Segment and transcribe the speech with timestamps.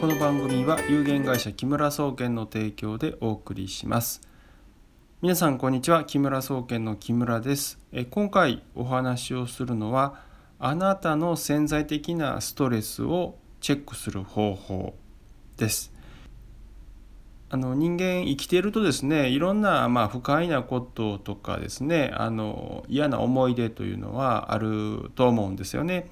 [0.00, 4.20] この番組は有限会社木村総研の提供でお送りします。
[5.22, 7.80] 皆さんこんにちは木村総研の木村です。
[7.90, 10.22] え今回お話をするのは
[10.60, 14.94] あなたの潜在的なストレスをチェックする方法
[15.56, 15.92] です。
[17.50, 26.08] あの人間生きているとですねいろんなまあ不快なこととかですねあの嫌な思い出というのはあると思うんですよね。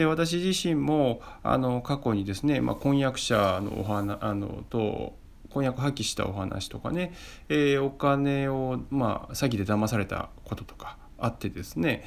[0.00, 5.12] で私自身もあの過去にですね、まあ、婚約者のお話あのと
[5.50, 7.12] 婚約破棄したお話とかね、
[7.50, 12.04] えー、お金を、まあ、詐欺で騙されたこととかあってですね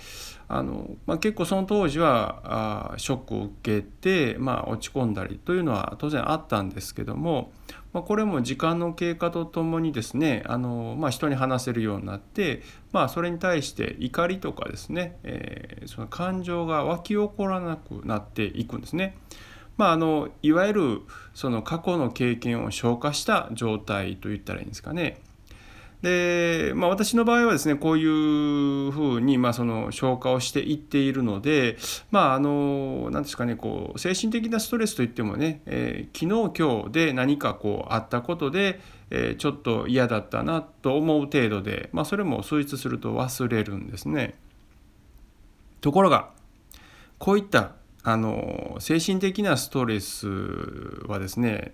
[0.47, 7.51] あの、まあ、結構その当時はあショックを受けて、まあ、落ち込んだりというのは当然あったんですけども、
[7.93, 19.17] まあ、これも時間の経過とともにですねあの、まあ、人に話せるようになって、まあ、それに対して怒りとかですね、えー、その感情が湧き起こらなくなっていくんですね。
[19.77, 21.01] まあ、あのいわゆる
[21.33, 25.19] その過去の経験を消化した状態といったらいいんですかね。
[26.03, 31.77] で、まあ、私の場合はですねこういうふうに、まあ、その消化をしていっているので
[32.11, 44.35] まああの何ですかねこう精神的なストレスといってもね、えー、昨日今日で何かこうあったことで、えー、ちょっと嫌だったなと思う程度で、まあ、それも数日すると忘れるんですね。
[45.79, 46.31] ところが
[47.17, 50.27] こういったあの精神的なストレス
[51.07, 51.73] はですね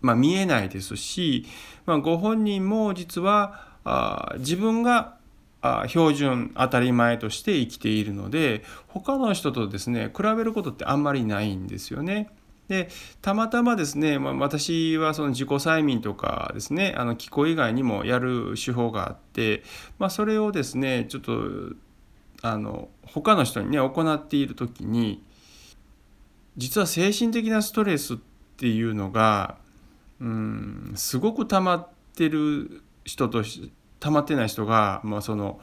[0.00, 1.46] まあ、見えないですし、
[1.86, 5.16] まあ、ご本人も実はあ自分が
[5.60, 12.30] あ標準当たり前として生きているので他の人とですね比べることってあんまりないんですよね。
[12.68, 12.90] で
[13.22, 19.62] たまたまですね、まあ、私はその自己催眠とかですねあの気候以外にもやる手法があって、
[19.98, 21.32] まあ、それをですねちょっと
[22.42, 25.24] あの他の人にね行っている時に
[26.58, 28.16] 実は精神的なストレスっ
[28.58, 29.56] ていうのが
[30.20, 33.42] うんすごく溜まってる人と
[34.00, 35.60] 溜まってない人が、まあ、その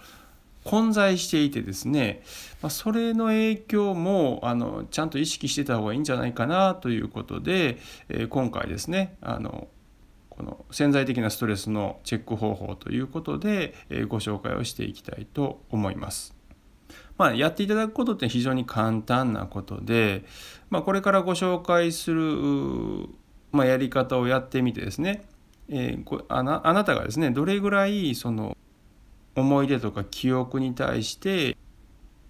[0.64, 2.24] 混在していてですね、
[2.62, 7.78] まあ、それの影響もあのちゃんと意識してた方がいいんじゃないかなということで、
[8.10, 9.68] えー、今回ですねあの
[10.30, 16.36] この潜在的なストレスのチェック方法ということで、えー、ご紹介をしていきたいと思います。
[17.18, 20.26] まあ、やっていただくことって非常に簡単なことで、
[20.70, 23.08] まあ、これからご紹介する
[23.52, 25.26] まあ、やり方をやってみてですね、
[25.70, 28.58] えー、あなあなたがですねどれぐらいその
[29.36, 31.58] 思い出とか記憶に対して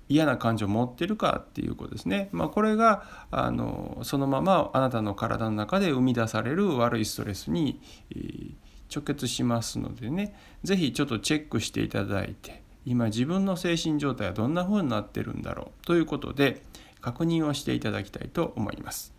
[0.07, 2.29] 嫌な感情を持ってるかっていうことですね。
[2.31, 8.53] まあ、これがあのそのままあなたの体の中で生み出される悪いストレスに、えー、
[8.93, 16.61] 直結しますのでね是非ちょっとチェックしていただいて今自分の精神状態はどんな風になってるんだろうということで
[17.01, 19.14] 確認をしていただきたいと思います。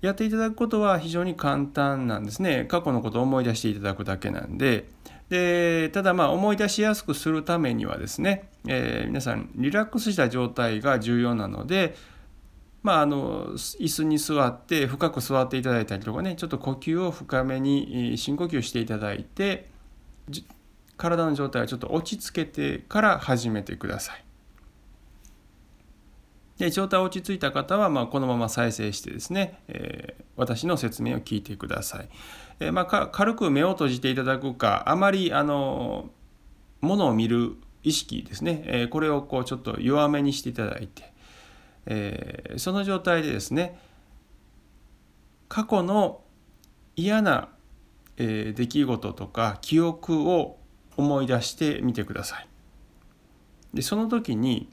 [0.00, 4.88] やっていただくことは非常に簡単なんですね過去のことを思い出していただくだけなんで
[5.28, 11.94] でただまあ思い出しやすくするためにはですね、えー、皆さんリラックスした状態が重要なので
[12.82, 19.68] まあ、あの椅子に座って深く座っていただいたりとかねちょっと呼吸を深めに深呼吸していただいて
[20.96, 24.24] 体の状態をちょっと落ち着けてから始めてください。
[26.60, 32.08] で状態落ち着いた方は、まあ、このまま再生してですね、えー、私の説明を聞いてください。
[32.60, 36.10] えー、まあ、軽く目を閉じていただくかあまりあの
[36.82, 41.14] ものを見る意識ですね、え、これをこうちょっと弱めにしていただいて、
[41.86, 43.80] えその状態でですね
[45.48, 46.20] 過去の
[46.94, 47.48] 嫌な、
[48.18, 50.58] え出来事とか記憶を
[50.98, 52.48] 思い出してみてください。
[53.72, 54.68] でその時に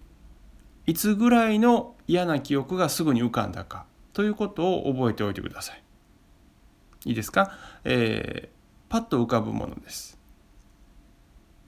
[0.88, 5.84] いつぐらいの嫌な記憶がすぐに浮かんだかということを覚えておいてください。
[7.06, 7.52] いいですか、
[7.84, 8.50] えー、
[8.90, 10.18] パッと浮かぶものです。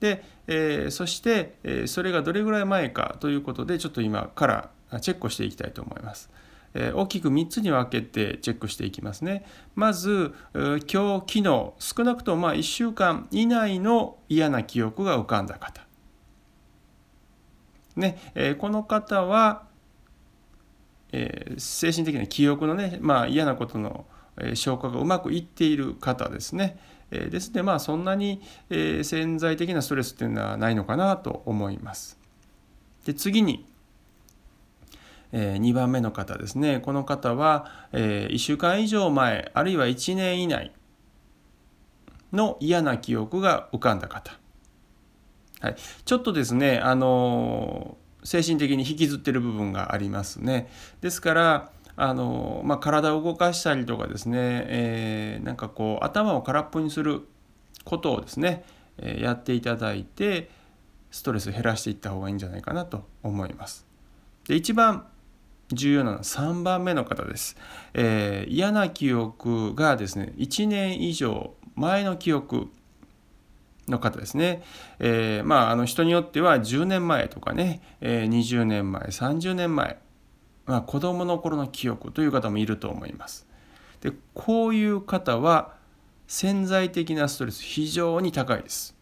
[0.00, 4.46] で、えー、そして、えー、それがどれぐらい前かということでちょっと今か
[4.90, 6.30] らチェックしていきたいと思います。
[6.72, 9.44] えー、大きく3つに分けてチェックしていきますね。
[9.74, 15.89] まず、今日、昨日、少なくともまあ1週間以内の嫌な記憶が浮かんだ方。
[17.96, 19.64] ねえー、この方は、
[21.12, 24.06] えー、精神的な記憶のね、まあ、嫌なことの
[24.54, 26.78] 消化がうまくいっている方ですね。
[27.10, 28.40] えー、ですのでまあそんなに、
[28.70, 32.20] え、潜在的なストレスっていうのはないのかなと思います。
[33.04, 33.66] で次に、
[35.32, 40.72] えー、2番目の方ですねこの方は、えー、1週間以上前あるいは1年以内
[42.32, 44.38] の嫌な記憶が浮かんだ方
[45.60, 50.68] はい、ちょっとですねあの精神的に引きずってる部分がありますね。
[51.00, 57.22] ですからあの、まあ、体を動かしたりとかですね、えー、なんかこう頭を空っぽにする
[57.84, 58.64] ことをですね、
[58.98, 60.50] えー、やっていただいて
[61.10, 63.86] ストレス減らしていった方がいいんじゃないかなと思います。
[64.46, 65.06] で一番
[65.72, 67.56] 重要なのは3番目の方です、
[67.94, 72.70] えー、嫌な記憶がですね1年以上前の記憶
[73.90, 74.62] の方ですね、
[74.98, 79.98] えー、まああの人によっては10年前とかね、えー、20年前30年前、
[80.66, 83.46] まあ、子どもの頃の記憶という方もいると思います。
[84.00, 85.74] でこういう方は
[86.26, 88.96] 潜在的なストレス非常に高いです。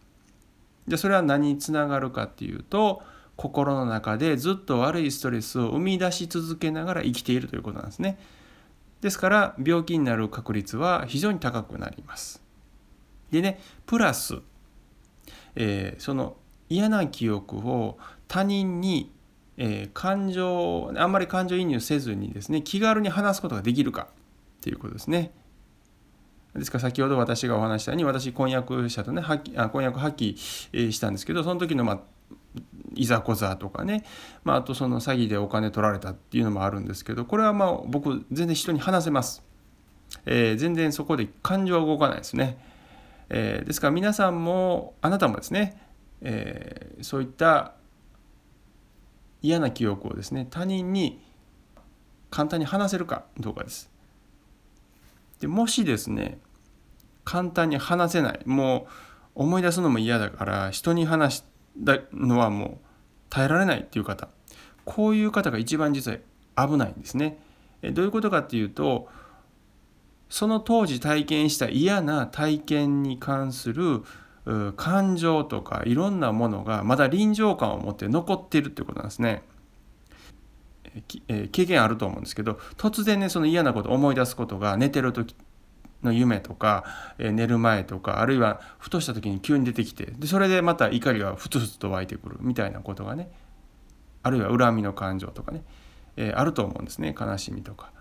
[0.87, 3.01] でそれは何につながるかっていうと
[3.35, 8.19] 心の中でずっと悪いストレスを生み出し続けながら生きているということなんですね。
[9.01, 12.43] ですから病気になる確率は非常に高くなります。
[13.31, 14.39] でねプラス
[15.55, 16.35] えー、その
[16.69, 17.97] 嫌な記憶を
[18.27, 19.11] 他人に、
[19.57, 24.07] えー、感情あんまり感情移入せずにですね気軽に話すことができるか
[24.59, 25.31] っていうことですね。
[26.55, 29.23] ですから先ほど私がお話したように私婚約者とね
[29.55, 30.35] あ婚約破棄
[30.91, 31.99] したんですけどその時のまあ
[32.95, 34.03] いざこざとかね、
[34.43, 39.43] まあ、あとその詐欺でお金取られたっていうのもあるんですけどこれはまあ僕全然人に話せます、
[40.25, 42.57] えー、全然そこで感情は動かないですね
[43.29, 45.81] えー、ですから皆さんもあなたもですね、
[46.21, 47.73] えー、そういった
[49.41, 51.21] 嫌な記憶をですね他人に
[52.29, 53.89] 簡単に話せるかどうかです。
[55.39, 56.39] でもしですね
[57.23, 58.87] 簡単に話せないも
[59.35, 61.43] う思い出すのも嫌だから人に話し
[61.85, 62.77] たのはもう
[63.29, 64.27] 耐えられないっていう方
[64.83, 67.39] こういう方が一番実は危ないんですね。
[67.93, 69.07] どういうことかっていうと
[70.29, 74.03] その当時体験した嫌な体験に関する
[74.75, 79.43] 感情とかいろんなものがまだ臨場感を持って残っているってことなんですね。
[81.27, 85.35] え経験あると思うんですけど突然ねその嫌なことを思い出すことが寝てる時
[86.01, 86.85] の夢とか、
[87.19, 93.29] え寝る前とかあるいはふとした時に急に出てきてでそれでまた怒りがふつふつと湧いてくるみたいなことがね
[94.23, 95.63] あるいは恨みの感情とかね、
[96.17, 97.91] えあると思うんですね悲しみとか。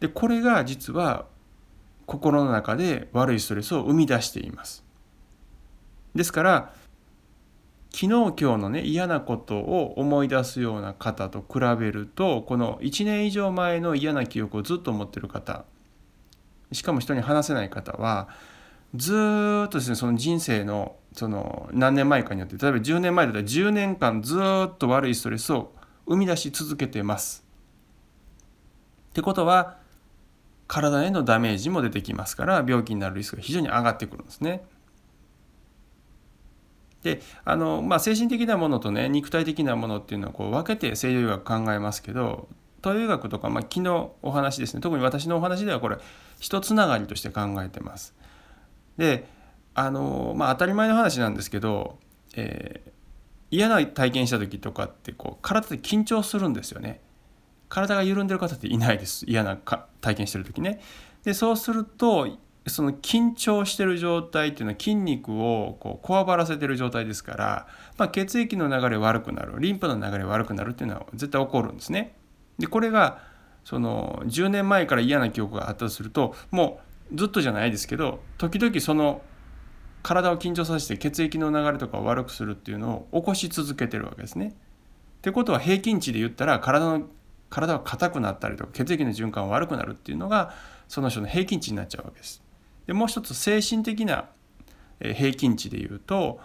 [0.00, 1.26] でこれが実は
[2.06, 4.84] 心の中で悪いストレスを生み出しています。
[6.14, 6.72] ですから
[7.90, 15.64] 昨日今日のね嫌なことを思い出すような方と比べるとこの1年以上前の嫌な記憶をずっと持ってる方
[16.72, 18.28] しかも人に話せない方は
[18.94, 19.12] ず
[19.66, 25.72] っとですねその人生のその何年前かによって例えば10年前だったら10年間ずっと悪いストレスを
[26.06, 27.44] 生み出し続けてます。
[29.10, 29.78] ってことは
[30.68, 34.62] 体へのダメージも出てきますから病気になるリスクが非常に上がってくるんですね。
[37.02, 42.48] であの、まあ、精神的なものとね肉体的なものっていうのはこう分けて西洋医学考えますけど
[42.82, 45.96] 東洋医学とか、まあ、昨日お話ですね特に私のお話ではこれ
[46.38, 48.14] 一つながりとして考えてます。
[48.96, 49.26] で
[49.74, 51.98] あの、まあ、当たり前の話なんですけど、
[52.34, 52.90] えー、
[53.50, 57.00] 嫌な体験した時とかってこう体で緊張するんですよね。
[57.68, 60.80] 体が緩んでる方っていないです嫌なか体験してる時ね。
[61.24, 72.14] でそうするとその緊張してる状態っていうのは筋肉をこうこわばらせてる状態ですから、まあ、血液の流れ悪くなるリンパの流れ悪くなるっていうのは絶対起こるんですね。
[72.58, 73.20] でこれが
[73.64, 76.80] その10年前から嫌な記憶があったとするとも
[77.12, 79.22] うずっとじゃないですけど時々その
[80.02, 84.54] 体を緊張させて血液の流れとかを悪くするっていうのを起こし続けてるわけですね。
[85.18, 87.08] ってことは平均値で言ったら体の
[87.50, 90.54] 体が硬くなったりとか血液の循環が悪くなるっていうのが
[90.86, 92.42] その人の平均値になっちゃうわけです。
[92.86, 94.28] でもう一つ精神的な
[95.00, 96.40] 平均値でいうと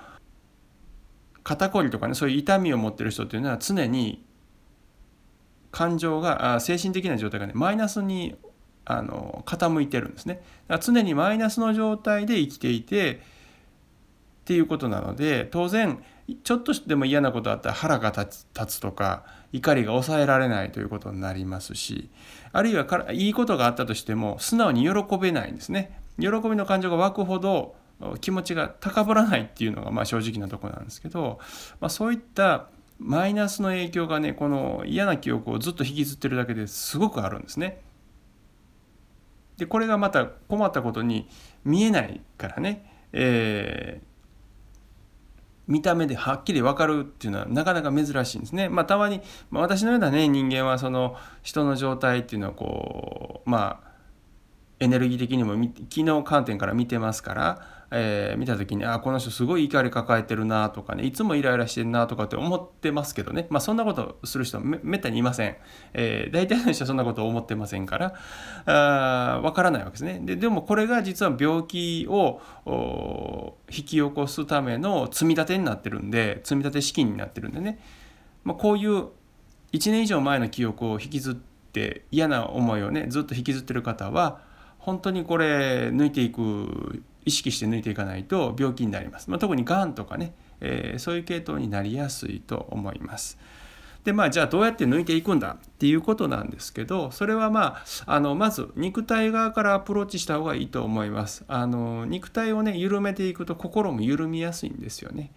[1.43, 4.25] 肩こりとかねそういう痛みを持ってる人っていうのは常に
[5.72, 8.36] 感情が精神的な状態がねマイナスに
[8.86, 10.36] あの傾いてるんですね。
[10.67, 13.17] だから常にマイナスの状態で生きていてっ
[14.45, 16.03] ていうことなので当然
[16.44, 22.10] ちょっとでも嫌なことあったら腹が立つとか怒りが抑えられないということになりますし
[22.53, 27.75] あるいはからいいことがあったとしても素直に喜べないんですね喜びの感情が湧くほど
[28.22, 31.39] 気持ちが高ぶらないっていうのがまあ正直なところなんですけど、
[31.80, 37.82] まあ、そういったマイナスの影響がねこの嫌な記憶をずっと引きずってるだけですごくあるんですね。
[39.58, 41.27] でこれがまた困ったことに
[41.63, 44.12] 見えないからね、えー
[45.67, 48.70] 見た目ではっきり分かるっていうのはなかなか珍しいんですね。
[48.70, 53.93] まあ、たまに、まあ、私のようなね人間はその人の状態っていうのはこうまあ
[54.79, 63.45] エネルギー的にも機能観点から見てますから、えー、見た時にあこの人すごい怒り抱えてるなとかねいつもイライラしてるなとかって思ってますけどね。
[63.50, 65.55] まあそんなことする人めめったにいません、
[65.93, 68.15] えー、大体の人はそんなこと思ってませんから
[68.65, 70.19] あわからないわけですね。
[70.23, 72.41] ででもこれが実は病気を
[73.69, 77.79] 引き起こすための積み立てになってるんで積み立て資金になってるんでね、
[78.43, 79.09] まあ、こういう
[79.71, 84.41] 1年以上前の記憶を引きずって嫌な思いをねずっと引きずってる方は
[84.79, 93.38] 本当にこれ抜いていく意識して抜いていかないと病気になります、まあ、特にがんとかね、えー、そういう系統になりやすいと思います。
[94.03, 101.46] でまあじゃあどうやって抜いていくんだっていうことなんですけどそれはまああのまず肉体側からアプローチした方がいいと思います。
[101.48, 105.32] あの肉体をね緩めていくと心も緩みやすいんですよね。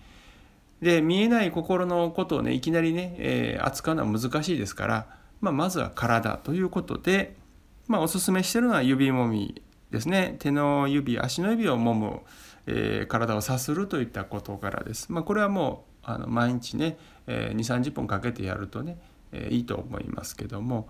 [0.82, 5.06] で見えない心のことをねいきなりね、えー、扱うのは難しいですから、
[5.40, 7.36] まあ、まずは体ということで
[7.88, 10.36] まあ、おすすめしてるのは指もみですね。
[10.38, 12.20] 手の指足の指をもむ、
[12.66, 18.98] えー、体をさするといったことからです、まあ、これはもうあの毎日ね、えー、2 3 0分かけてやるとね、
[19.32, 20.88] えー、いいと思いますけども。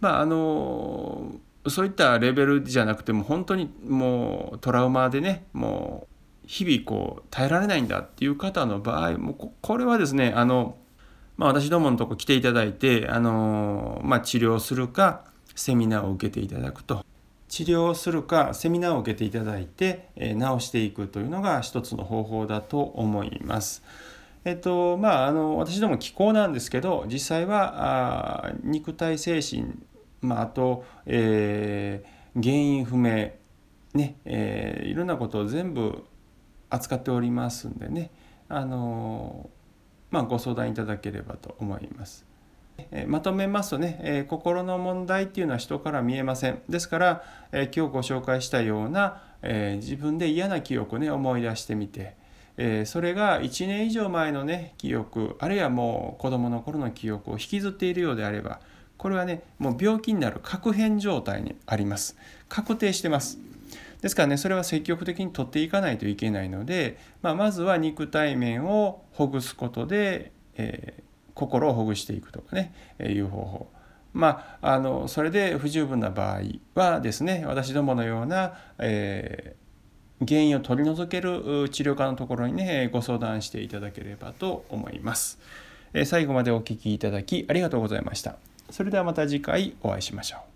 [0.00, 1.36] まああの
[1.66, 6.14] そういったレベルじゃなくても本当にもうトラウマでねもう
[6.46, 10.76] 日々こう耐えられないんだっていう方の場合もこれはですねあの、
[11.36, 15.24] まあ、私どものとこ来ていただいてあの、まあ、治療するか
[15.54, 17.04] セミナーを受けていただくと。
[17.54, 23.84] 治療するかセミナーを受けていただいて、え治していくというのが一つの方法だと思います。
[24.44, 29.66] えっとまあ、あの私ども気候なんですけど実際はあ肉体精神、
[30.20, 33.30] まあ、あと、えー、原因不明
[33.94, 36.02] ね、えー、いろんなことを全部
[36.70, 38.10] 扱っておりますんでね
[38.48, 39.48] あの、
[40.10, 42.33] まあ、ご相談いただければと思います。
[42.90, 46.62] えまとめますとね、え心の問題っていうのは人から見えません。
[46.68, 52.16] ですから、え今日ご紹介したような、え自分で嫌な記憶をね思い出してみて、
[52.56, 58.60] えそれが1年以上前のね記憶あるいはもう子どもの頃の記憶を引きずっているようであれば
[58.96, 62.16] これはねもう病気になる確変状態にあります。
[62.48, 63.38] 確定してます。
[64.00, 73.70] ですからねそれは積極的に取っていかないといけないので、まあ、まずは肉体面をほぐすことで、えー心をほぐしていくとかね、えいう方法
[74.12, 76.40] まああのそれで不十分な場合
[76.74, 85.38] はですね私どものような、えー、原因を取り除ける治療科のところにねご相談していただければと思います。
[85.92, 88.36] え最後までお聴きいただきありがとうございました。
[88.70, 90.53] それではまた次回お会いしましょう。